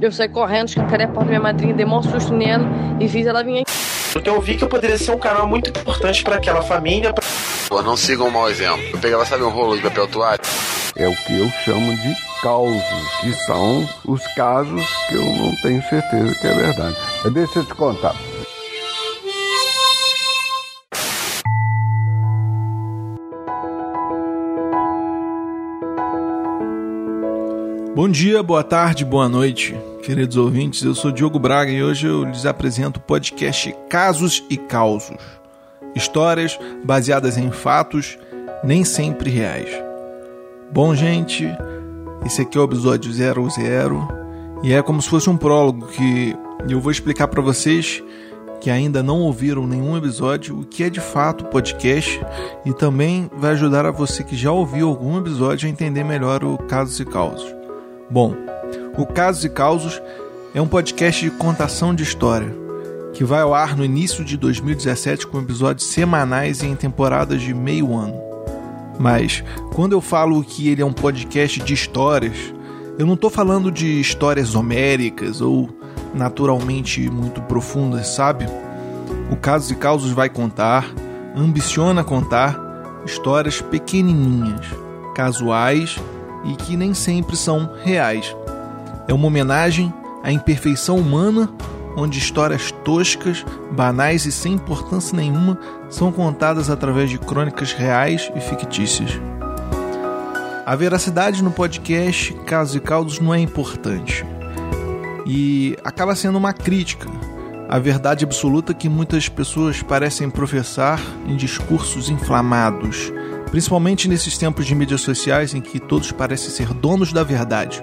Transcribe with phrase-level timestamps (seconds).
[0.00, 2.64] Eu saí correndo, escancarei a porta da minha madrinha, dei um susto nela
[3.00, 3.72] e fiz ela vir aqui.
[4.12, 7.12] Porque eu vi que eu poderia ser um canal muito importante para aquela família.
[7.12, 7.24] Pra...
[7.68, 8.82] Pô, não sigam um mau exemplo.
[8.92, 10.40] Eu pegava, sabe, um rolo de papel toalha?
[10.96, 12.82] É o que eu chamo de causos,
[13.20, 16.96] que são os casos que eu não tenho certeza que é verdade.
[17.32, 18.14] Deixa eu te contar.
[27.98, 29.74] Bom dia, boa tarde, boa noite,
[30.04, 30.84] queridos ouvintes.
[30.84, 35.16] Eu sou Diogo Braga e hoje eu lhes apresento o podcast Casos e Causos.
[35.96, 38.16] Histórias baseadas em fatos,
[38.62, 39.68] nem sempre reais.
[40.70, 41.44] Bom, gente,
[42.24, 43.48] esse aqui é o episódio 00
[44.62, 46.36] e é como se fosse um prólogo que
[46.70, 48.00] eu vou explicar para vocês
[48.60, 52.24] que ainda não ouviram nenhum episódio, o que é de fato podcast
[52.64, 56.56] e também vai ajudar a você que já ouviu algum episódio a entender melhor o
[56.58, 57.57] Casos e Causos.
[58.10, 58.34] Bom,
[58.96, 60.00] o Casos e Causos
[60.54, 62.56] é um podcast de contação de história
[63.12, 67.52] que vai ao ar no início de 2017 com episódios semanais e em temporadas de
[67.52, 68.18] meio ano.
[68.98, 72.36] Mas quando eu falo que ele é um podcast de histórias,
[72.98, 75.68] eu não estou falando de histórias homéricas ou
[76.14, 78.46] naturalmente muito profundas, sabe?
[79.30, 80.90] O Casos e Causos vai contar,
[81.36, 82.58] ambiciona contar
[83.04, 84.64] histórias pequenininhas,
[85.14, 86.00] casuais
[86.48, 88.34] e que nem sempre são reais.
[89.06, 91.48] É uma homenagem à imperfeição humana,
[91.96, 98.40] onde histórias toscas, banais e sem importância nenhuma são contadas através de crônicas reais e
[98.40, 99.20] fictícias.
[100.64, 104.24] A veracidade no podcast Casos e Causos não é importante
[105.26, 107.08] e acaba sendo uma crítica
[107.68, 113.12] à verdade absoluta que muitas pessoas parecem professar em discursos inflamados
[113.50, 117.82] principalmente nesses tempos de mídias sociais em que todos parecem ser donos da verdade,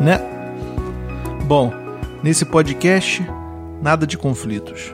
[0.00, 0.20] né?
[1.44, 1.72] Bom,
[2.22, 3.24] nesse podcast,
[3.80, 4.92] nada de conflitos.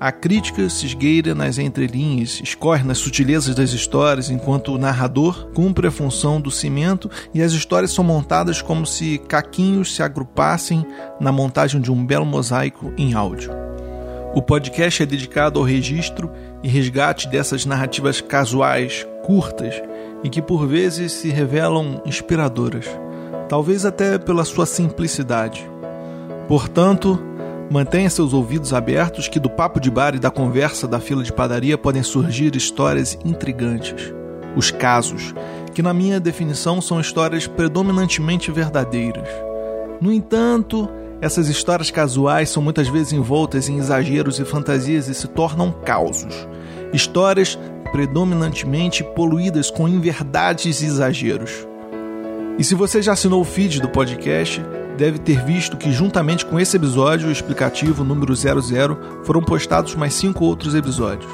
[0.00, 5.86] A crítica se esgueira nas entrelinhas, escorre nas sutilezas das histórias, enquanto o narrador cumpre
[5.86, 10.84] a função do cimento e as histórias são montadas como se caquinhos se agrupassem
[11.18, 13.50] na montagem de um belo mosaico em áudio.
[14.34, 16.30] O podcast é dedicado ao registro
[16.62, 19.82] e resgate dessas narrativas casuais, curtas
[20.22, 22.86] e que por vezes se revelam inspiradoras,
[23.48, 25.68] talvez até pela sua simplicidade.
[26.46, 27.18] Portanto,
[27.70, 31.32] mantenha seus ouvidos abertos que do papo de bar e da conversa da fila de
[31.32, 34.12] padaria podem surgir histórias intrigantes.
[34.54, 35.34] Os casos,
[35.74, 39.28] que na minha definição são histórias predominantemente verdadeiras.
[40.00, 40.88] No entanto,
[41.20, 46.46] essas histórias casuais são muitas vezes envoltas em exageros e fantasias e se tornam causos.
[46.92, 47.58] Histórias
[47.94, 51.64] predominantemente poluídas com inverdades e exageros.
[52.58, 54.60] E se você já assinou o feed do podcast,
[54.98, 60.44] deve ter visto que, juntamente com esse episódio explicativo número 00, foram postados mais cinco
[60.44, 61.30] outros episódios.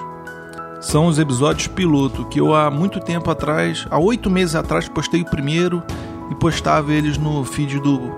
[0.82, 5.22] São os episódios piloto que eu há muito tempo atrás, há oito meses atrás, postei
[5.22, 5.82] o primeiro
[6.31, 8.15] e postava eles no feed do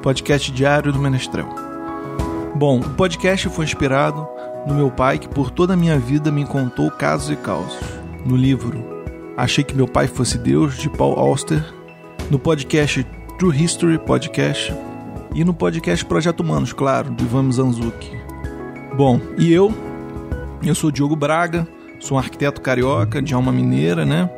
[0.00, 1.69] podcast diário do Menestrel.
[2.54, 4.26] Bom, o podcast foi inspirado
[4.66, 7.78] no meu pai que por toda a minha vida me contou casos e causos.
[8.26, 9.00] No livro
[9.40, 11.64] Achei que meu pai fosse Deus de Paul Auster,
[12.30, 13.06] no podcast
[13.38, 14.70] True History Podcast
[15.34, 18.10] e no podcast Projeto Humanos, claro, do Ivan Zanzuki.
[18.94, 19.72] Bom, e eu?
[20.62, 21.66] Eu sou Diogo Braga,
[21.98, 24.28] sou um arquiteto carioca de alma mineira, né?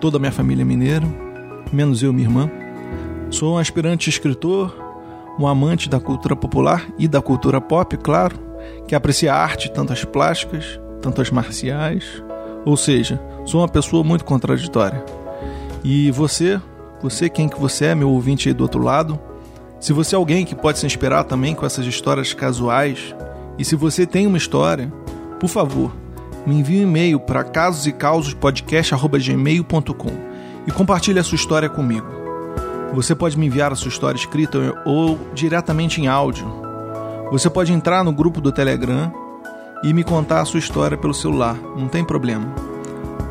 [0.00, 1.06] Toda a minha família é mineira,
[1.72, 2.50] menos eu e minha irmã.
[3.30, 4.74] Sou um aspirante escritor,
[5.38, 8.36] um amante da cultura popular e da cultura pop, claro,
[8.86, 12.22] que aprecia arte, tanto as plásticas, tanto as marciais.
[12.64, 15.02] Ou seja, sou uma pessoa muito contraditória.
[15.82, 16.60] E você,
[17.02, 19.18] você quem que você é, meu ouvinte aí do outro lado,
[19.78, 23.14] se você é alguém que pode se inspirar também com essas histórias casuais,
[23.58, 24.92] e se você tem uma história,
[25.38, 25.90] por favor,
[26.46, 30.30] me envie um e-mail para casosecausospodcast.gmail.com
[30.66, 32.19] e compartilhe a sua história comigo.
[32.92, 36.46] Você pode me enviar a sua história escrita ou diretamente em áudio.
[37.30, 39.12] Você pode entrar no grupo do Telegram
[39.84, 42.52] e me contar a sua história pelo celular, não tem problema.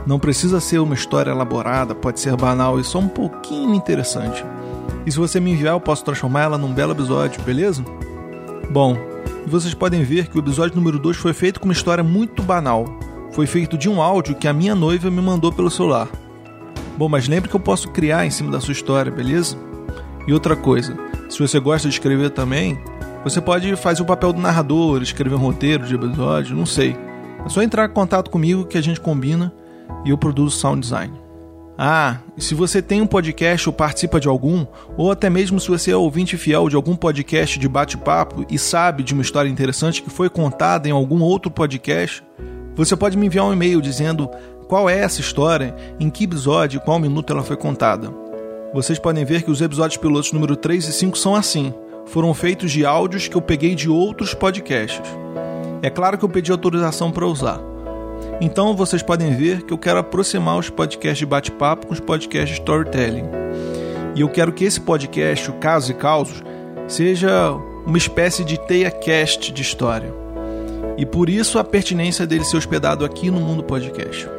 [0.07, 4.43] Não precisa ser uma história elaborada, pode ser banal e só um pouquinho interessante.
[5.05, 7.83] E se você me enviar, eu posso transformar ela num belo episódio, beleza?
[8.71, 8.97] Bom,
[9.45, 12.85] vocês podem ver que o episódio número 2 foi feito com uma história muito banal.
[13.31, 16.07] Foi feito de um áudio que a minha noiva me mandou pelo celular.
[16.99, 19.55] Bom, mas lembre que eu posso criar em cima da sua história, beleza?
[20.27, 20.97] E outra coisa,
[21.29, 22.77] se você gosta de escrever também,
[23.23, 26.97] você pode fazer o papel do narrador, escrever um roteiro de episódio, não sei.
[27.45, 29.53] É só entrar em contato comigo que a gente combina
[30.03, 31.13] e eu produzo sound design.
[31.77, 34.65] Ah, e se você tem um podcast ou participa de algum,
[34.97, 39.03] ou até mesmo se você é ouvinte fiel de algum podcast de bate-papo e sabe
[39.03, 42.21] de uma história interessante que foi contada em algum outro podcast,
[42.75, 44.29] você pode me enviar um e-mail dizendo
[44.69, 48.13] qual é essa história, em que episódio e qual minuto ela foi contada.
[48.71, 51.73] Vocês podem ver que os episódios pilotos número 3 e 5 são assim.
[52.05, 55.09] Foram feitos de áudios que eu peguei de outros podcasts.
[55.81, 57.59] É claro que eu pedi autorização para usar.
[58.39, 62.55] Então vocês podem ver que eu quero aproximar os podcasts de bate-papo com os podcasts
[62.55, 63.25] de storytelling.
[64.15, 66.43] E eu quero que esse podcast, o Casos e Causos,
[66.87, 67.53] seja
[67.87, 70.13] uma espécie de teia cast de história.
[70.95, 74.38] E por isso a pertinência dele ser hospedado aqui no Mundo Podcast.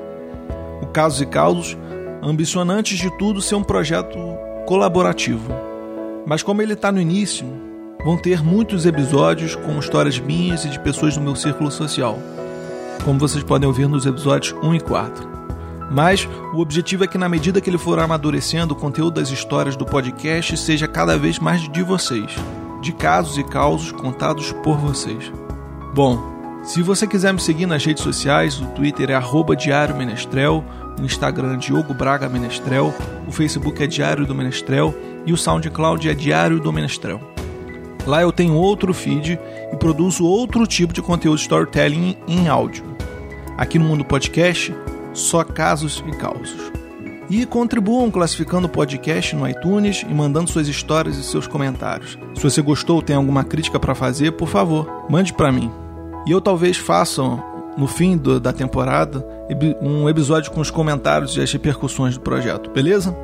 [0.90, 1.76] Casos e Causos
[2.22, 4.18] ambiciona antes de tudo ser um projeto
[4.66, 5.52] colaborativo.
[6.26, 7.46] Mas como ele está no início,
[8.04, 12.18] vão ter muitos episódios com histórias minhas e de pessoas do meu círculo social
[13.04, 15.28] como vocês podem ouvir nos episódios 1 e 4.
[15.90, 19.74] Mas o objetivo é que, na medida que ele for amadurecendo, o conteúdo das histórias
[19.74, 22.36] do podcast seja cada vez mais de vocês,
[22.80, 25.32] de casos e causos contados por vocês.
[25.92, 30.64] Bom, se você quiser me seguir nas redes sociais, o Twitter é Diário Menestrel,
[31.00, 32.94] o Instagram é Diogo Braga Menestrel,
[33.26, 37.20] o Facebook é Diário do Menestrel e o SoundCloud é Diário do Menestrel.
[38.06, 39.38] Lá eu tenho outro feed
[39.72, 42.84] e produzo outro tipo de conteúdo storytelling em áudio.
[43.56, 44.74] Aqui no Mundo Podcast,
[45.12, 46.72] só casos e causos.
[47.28, 52.18] E contribuam classificando o podcast no iTunes e mandando suas histórias e seus comentários.
[52.34, 55.70] Se você gostou ou tem alguma crítica para fazer, por favor, mande para mim.
[56.26, 57.22] E eu talvez faça,
[57.76, 59.26] no fim do, da temporada,
[59.80, 63.16] um episódio com os comentários e as repercussões do projeto, beleza?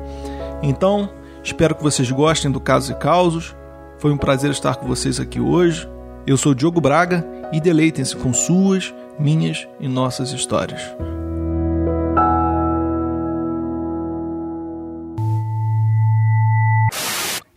[0.63, 1.09] Então,
[1.43, 3.55] espero que vocês gostem do Casos e Causos.
[3.99, 5.87] Foi um prazer estar com vocês aqui hoje.
[6.25, 10.81] Eu sou Diogo Braga e deleitem-se com suas, minhas e nossas histórias.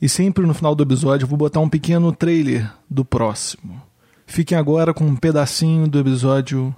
[0.00, 3.89] E sempre no final do episódio eu vou botar um pequeno trailer do próximo.
[4.30, 6.72] Fiquem agora com um pedacinho do episódio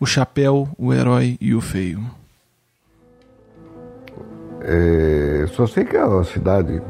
[0.00, 2.02] O Chapéu, o Herói e o Feio.
[4.62, 6.80] É, só sei que é uma cidade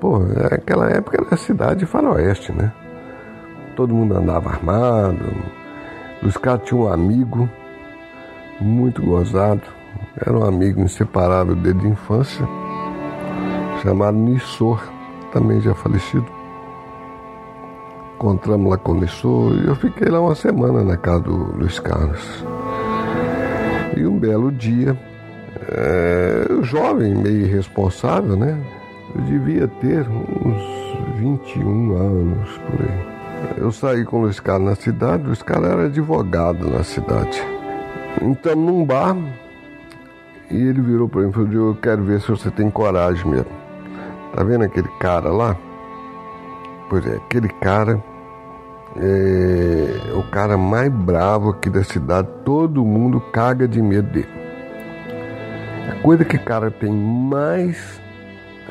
[0.00, 0.16] Pô,
[0.50, 2.72] aquela época era cidade faroeste, né?
[3.76, 5.24] Todo mundo andava armado.
[6.24, 7.48] Os caras tinham um amigo
[8.60, 9.62] muito gozado.
[10.16, 12.48] Era um amigo inseparável desde a infância,
[13.80, 14.82] chamado Nissor,
[15.32, 16.41] também já falecido.
[18.22, 21.80] Encontramos lá com o Nissor e eu fiquei lá uma semana na casa do Luiz
[21.80, 22.44] Carlos.
[23.96, 24.96] E um belo dia,
[25.68, 28.56] é, jovem, meio irresponsável, né?
[29.16, 33.56] Eu devia ter uns 21 anos por aí.
[33.56, 37.42] Eu saí com o Luiz Carlos na cidade, o Luiz Carlos era advogado na cidade.
[38.22, 39.16] Então, num bar,
[40.48, 43.50] e ele virou para mim e falou: Eu quero ver se você tem coragem mesmo.
[44.32, 45.56] Tá vendo aquele cara lá?
[46.88, 48.11] Pois é, aquele cara
[48.96, 54.28] é o cara mais bravo aqui da cidade, todo mundo caga de medo dele.
[55.90, 58.00] A coisa que o cara tem mais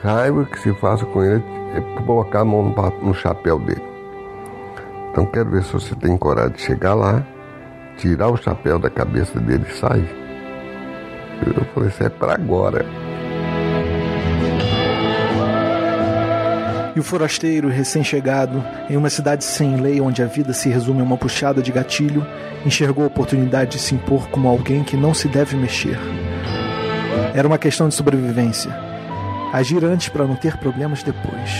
[0.03, 1.43] raiva que se faça com ele
[1.75, 3.83] é colocar a mão no, no chapéu dele.
[5.11, 7.25] Então quero ver se você tem coragem de chegar lá,
[7.97, 10.09] tirar o chapéu da cabeça dele e sair.
[11.45, 12.85] Eu falei, isso é para agora.
[16.95, 21.03] E o forasteiro recém-chegado, em uma cidade sem lei onde a vida se resume a
[21.03, 22.25] uma puxada de gatilho,
[22.65, 25.97] enxergou a oportunidade de se impor como alguém que não se deve mexer.
[27.33, 28.91] Era uma questão de sobrevivência
[29.51, 31.51] agir antes para não ter problemas depois.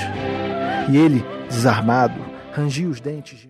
[0.90, 2.20] E ele, desarmado,
[2.54, 3.48] rangia os dentes.